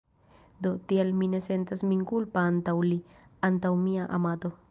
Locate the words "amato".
4.19-4.55